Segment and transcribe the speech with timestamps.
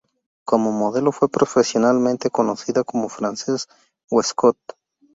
[0.45, 3.67] Como modelo fue profesionalmente conocida como Frances
[4.09, 4.57] Westcott.